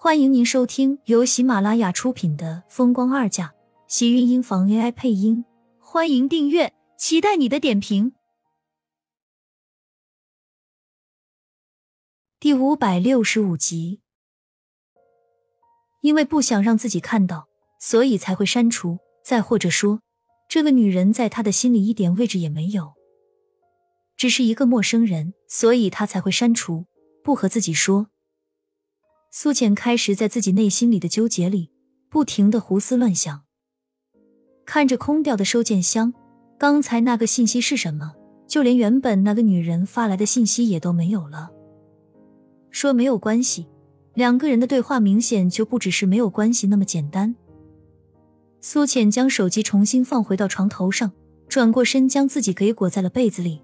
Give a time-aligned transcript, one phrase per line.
[0.00, 3.46] 欢迎您收听由喜马拉雅出品的《风光二嫁》，
[3.88, 5.44] 喜运音房 AI 配音。
[5.80, 8.12] 欢迎订阅，期待你的点评。
[12.38, 14.00] 第五百六十五集，
[16.02, 17.48] 因为不想让自己看到，
[17.80, 19.00] 所以才会删除。
[19.24, 20.00] 再或者说，
[20.48, 22.92] 这个女人在他的心里一点位置也没有，
[24.16, 26.86] 只是一个陌生人，所以他才会删除，
[27.24, 28.10] 不和自己说。
[29.40, 31.70] 苏浅开始在自己内心里的纠结里，
[32.08, 33.42] 不停的胡思乱想。
[34.66, 36.12] 看着空掉的收件箱，
[36.58, 38.14] 刚才那个信息是什么？
[38.48, 41.50] 就连原本那个女人发来的信息也都没有了。
[42.72, 43.68] 说没有关系，
[44.14, 47.36] 两个人的对话明显就不只是没有关系那么简单。
[48.60, 51.12] 苏浅将手机重新放回到床头上，
[51.48, 53.62] 转过身将自己给裹在了被子里。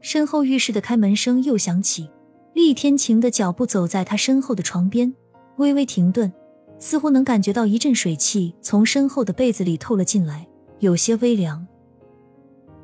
[0.00, 2.10] 身后浴室的开门声又响起。
[2.58, 5.14] 厉天晴的脚步走在他身后的床边，
[5.58, 6.32] 微微停顿，
[6.80, 10.44] 似乎能感觉到一阵水汽从身后的被子里透了进来，
[10.80, 11.64] 有些微凉。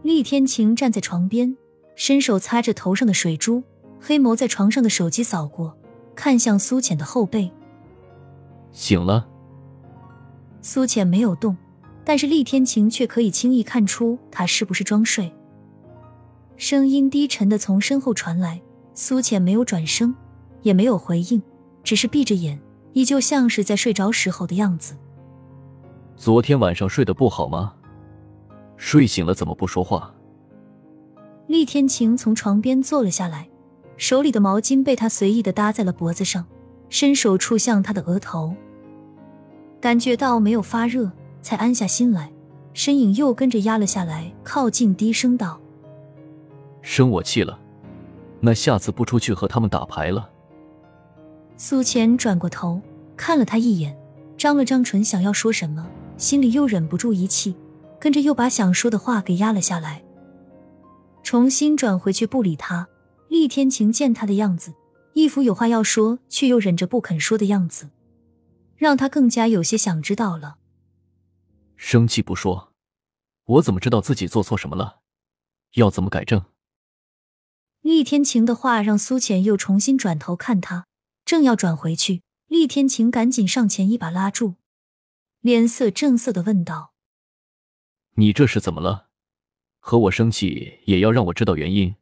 [0.03, 1.57] 厉天晴站在床边，
[1.97, 3.65] 伸手擦着头上的水珠，
[4.01, 5.77] 黑眸在床上的手机扫过，
[6.15, 7.51] 看向苏浅的后背。
[8.71, 9.27] 醒了。
[10.63, 11.57] 苏浅没有动，
[12.05, 15.33] 但是厉天晴却可以轻易看出他是不是装睡。
[16.57, 18.63] 声音低沉的从身后传来。
[18.95, 20.15] 苏浅没有转声，
[20.63, 21.43] 也没有回应，
[21.83, 22.59] 只是闭着眼，
[22.93, 24.97] 依旧像是在睡着时候的样子。
[26.17, 27.75] 昨天晚上睡得不好吗？
[28.77, 30.15] 睡醒了怎么不说话？
[31.49, 33.49] 厉天晴从床边坐了下来，
[33.97, 36.47] 手里的毛巾被他随意的搭在了脖子上，
[36.89, 38.55] 伸手触向他的额头，
[39.81, 41.11] 感觉到没有发热，
[41.43, 42.33] 才安下心来，
[42.73, 45.61] 身影又跟着压了下来，靠近，低声道
[46.81, 47.59] ：“生我气了。”
[48.45, 50.31] 那下次不出去和他们打牌了。
[51.57, 52.79] 苏浅转过头
[53.17, 53.99] 看了他一眼，
[54.37, 57.57] 张了张唇，想要说什么，心里又忍不住一气，
[57.99, 60.05] 跟着又把想说的话给压了下来，
[61.23, 62.87] 重新转回去不理他。
[63.29, 64.75] 厉天晴见他的样子，
[65.15, 67.89] 一副有话要说却又忍着不肯说的样子，
[68.77, 70.57] 让他更加有些想知道了。
[71.77, 72.75] 生气不说，
[73.47, 75.01] 我怎么知道自己做错什么了？
[75.77, 76.45] 要怎么改正？
[77.85, 80.87] 厉天晴的话让苏浅又重新转头看他，
[81.27, 84.55] 正要转回去，厉天晴赶紧上前一把拉住，
[85.41, 86.95] 脸色正色的问道
[88.17, 89.11] ：“你这是怎么了？
[89.81, 91.97] 和我生气也要让我知道原因，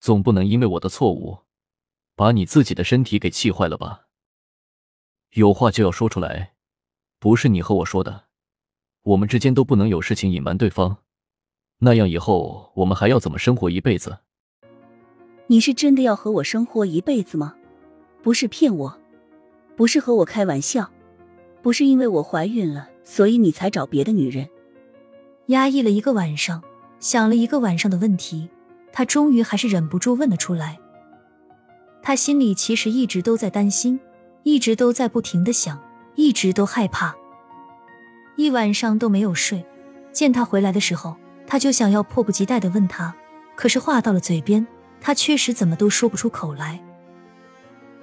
[0.00, 1.44] 总不能因为我的错误，
[2.16, 4.08] 把你自己的身体给气坏了吧？
[5.34, 6.56] 有话就要说出来，
[7.20, 8.24] 不是你和我说的，
[9.02, 11.04] 我们之间都不能有事情隐瞒对方，
[11.78, 14.22] 那样以后我们还要怎么生活一辈子？”
[15.50, 17.54] 你是真的要和我生活一辈子吗？
[18.22, 18.98] 不是骗我，
[19.76, 20.90] 不是和我开玩笑，
[21.62, 24.46] 不是因为我怀孕了，所以你才找别的女人。
[25.46, 26.62] 压抑了一个晚上，
[27.00, 28.50] 想了一个晚上的问题，
[28.92, 30.78] 他终于还是忍不住问了出来。
[32.02, 33.98] 他心里其实一直都在担心，
[34.42, 35.80] 一直都在不停的想，
[36.14, 37.16] 一直都害怕，
[38.36, 39.64] 一晚上都没有睡。
[40.12, 41.16] 见他回来的时候，
[41.46, 43.16] 他就想要迫不及待的问他，
[43.56, 44.66] 可是话到了嘴边。
[45.00, 46.80] 他确实怎么都说不出口来。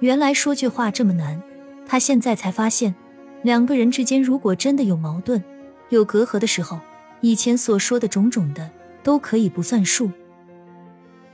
[0.00, 1.42] 原来说句话这么难，
[1.86, 2.94] 他现在才发现，
[3.42, 5.42] 两个人之间如果真的有矛盾、
[5.88, 6.78] 有隔阂的时候，
[7.20, 8.70] 以前所说的种种的
[9.02, 10.10] 都可以不算数。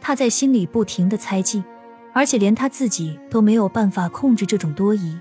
[0.00, 1.62] 他在心里不停的猜忌，
[2.12, 5.18] 而且连他自己都没有办法控制这种多疑。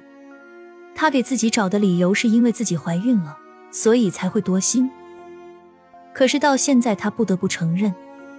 [0.93, 3.37] 他给自己找的理由是因为自己怀孕了，
[3.71, 4.89] 所以才会多心。
[6.13, 7.93] 可是到现在，他不得不承认，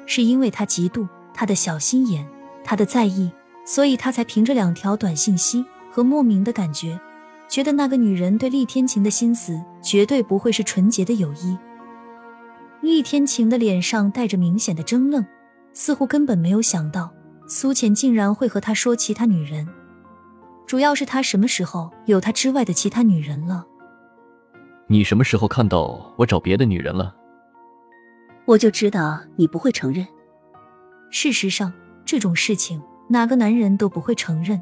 [0.04, 1.08] 是因为他嫉妒。
[1.34, 2.26] 他的小心眼，
[2.64, 3.30] 他的在意，
[3.64, 7.00] 所以他才凭着两条短信息和莫名的感觉，
[7.48, 11.56] 觉得那个女人对厉天晴的心思绝对不会是纯洁的友谊。
[12.80, 15.24] 厉天晴的脸上带着明显的怔愣，
[15.72, 17.12] 似乎根本没有想到
[17.46, 19.68] 苏浅竟然会和他说其他女人。
[20.66, 23.66] 主要是他什么时候有他之外的其他女人了？
[24.88, 27.14] 你什么时候看到我找别的女人了？
[28.46, 30.06] 我就知道你不会承认。
[31.12, 31.72] 事实上，
[32.06, 34.60] 这种事情哪个男人都不会承认。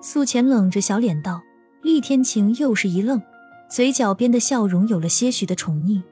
[0.00, 1.42] 苏浅冷着小脸道
[1.82, 3.20] ：“厉天晴又是一愣，
[3.68, 6.02] 嘴角边的笑容有了些许的宠溺。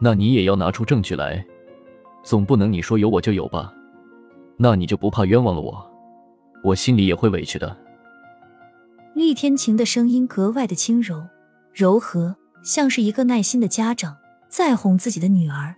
[0.00, 1.44] 那你也要拿出证据来，
[2.24, 3.72] 总不能你说有我就有吧？
[4.56, 5.86] 那你就不怕冤枉了我？
[6.64, 7.76] 我心里也会委屈的。”
[9.14, 11.22] 厉天晴的声音格外的轻柔、
[11.74, 14.16] 柔和，像是一个耐心的家长
[14.48, 15.74] 在哄自己的女儿。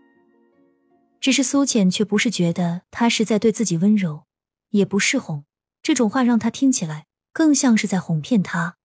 [1.22, 4.24] 只是苏浅却不是觉得他是在对自己温柔，
[4.70, 5.44] 也不是哄，
[5.80, 8.76] 这种话让他听起来更像是在哄骗他，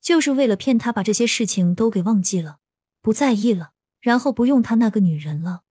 [0.00, 2.60] 就是为了骗他把这些事情都给忘记了，
[3.02, 5.64] 不在意了，然后不用他那个女人了。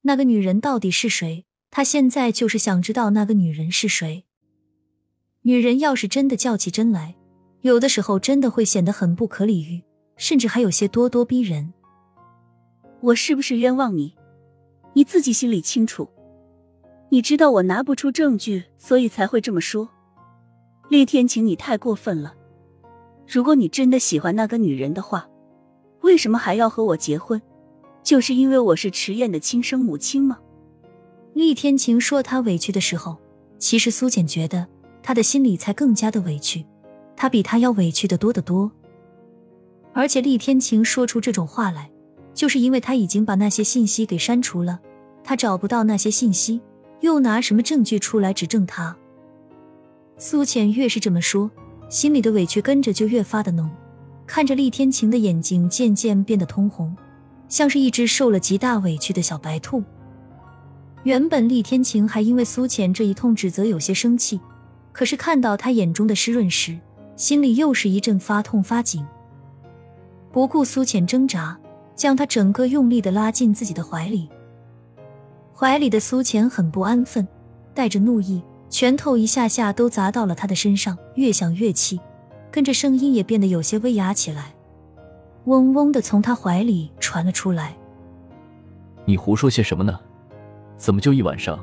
[0.00, 1.46] 那个女人到底是谁？
[1.70, 4.24] 他现在就是想知道那个女人是谁。
[5.42, 7.14] 女人要是真的较起真来，
[7.60, 9.84] 有的时候真的会显得很不可理喻，
[10.16, 11.72] 甚至还有些咄咄逼人。
[13.00, 14.16] 我是不是冤枉你？
[14.92, 16.08] 你自己心里清楚。
[17.10, 19.88] 你知道我拿不出证据，所以才会这么说。
[20.88, 22.34] 厉天晴，你太过分了。
[23.26, 25.28] 如果你真的喜欢那个女人的话，
[26.02, 27.40] 为什么还要和我结婚？
[28.02, 30.38] 就是因为我是迟燕的亲生母亲吗？
[31.34, 33.16] 厉天晴说他委屈的时候，
[33.58, 34.66] 其实苏简觉得
[35.02, 36.64] 他的心里才更加的委屈，
[37.14, 38.70] 他比他要委屈的多得多。
[39.92, 41.89] 而且厉天晴说出这种话来，
[42.34, 44.80] 就是因为他已经把那些信息给删除了，
[45.22, 46.60] 他找不到那些信息，
[47.00, 48.96] 又拿什么证据出来指证他？
[50.16, 51.50] 苏浅越是这么说，
[51.88, 53.70] 心里的委屈跟着就越发的浓，
[54.26, 56.94] 看着厉天晴的眼睛渐渐变得通红，
[57.48, 59.82] 像是一只受了极大委屈的小白兔。
[61.02, 64.38] 原本厉天晴还因为苏浅这一通指责有些生气，
[64.92, 66.78] 可是看到他眼中的湿润时，
[67.16, 69.04] 心里又是一阵发痛发紧。
[70.32, 71.58] 不顾苏浅挣扎，
[72.00, 74.26] 将他整个用力的拉进自己的怀里。
[75.54, 77.28] 怀里的苏浅很不安分，
[77.74, 82.00] 带着怒意，拳头一下下都砸到了他的身上，越想越气，
[82.50, 84.54] 跟着声音也变得有些微哑起来，
[85.44, 87.76] 嗡嗡的从他怀里传了出来
[89.04, 90.00] ：“你胡说些什么呢？”
[90.78, 91.62] 怎么就一晚上，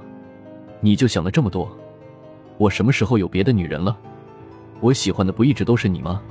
[0.82, 1.76] 你就想了这么多？
[2.60, 3.98] 我什么时候有别的女人了？
[4.82, 6.22] 我喜欢的不一直都是你吗？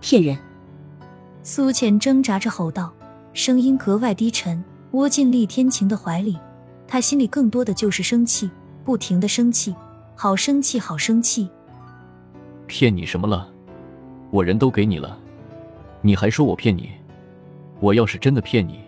[0.00, 0.38] 骗人！
[1.42, 2.92] 苏浅挣扎着吼道，
[3.32, 6.38] 声音格外低沉，窝进厉天晴的怀里。
[6.86, 8.50] 他心里更多的就是生气，
[8.84, 9.74] 不停的生气，
[10.14, 11.48] 好生气，好生气！
[12.66, 13.48] 骗你什么了？
[14.30, 15.18] 我人都给你了，
[16.02, 16.90] 你还说我骗你？
[17.78, 18.80] 我要是真的骗你，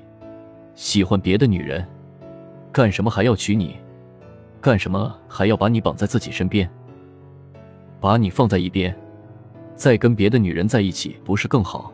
[0.74, 1.86] 喜欢别的女人。
[2.70, 3.76] 干什么还要娶你？
[4.60, 6.68] 干什么还要把你绑在自己身边？
[7.98, 8.94] 把你放在一边，
[9.74, 11.92] 再跟别的女人在一起，不是更好？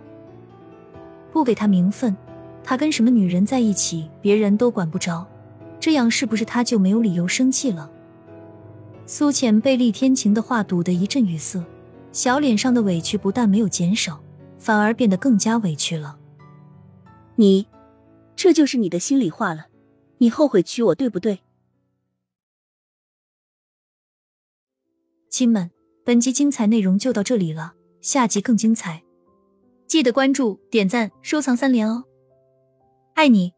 [1.39, 2.17] 不给他名分，
[2.65, 5.25] 他跟什么女人在一起，别人都管不着。
[5.79, 7.89] 这样是不是他就没有理由生气了？
[9.07, 11.65] 苏浅被厉天晴的话堵得一阵语塞，
[12.11, 14.21] 小脸上的委屈不但没有减少，
[14.59, 16.19] 反而变得更加委屈了。
[17.37, 17.69] 你，
[18.35, 19.69] 这就是你的心里话了？
[20.17, 21.39] 你后悔娶我，对不对？
[25.31, 25.71] 亲们，
[26.05, 29.05] 本集精彩内容就到这里了，下集更精彩，
[29.89, 32.05] 记得关注、点赞、收藏三连哦！
[33.15, 33.58] 爱你。